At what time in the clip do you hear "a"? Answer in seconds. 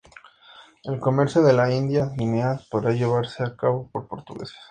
3.43-3.55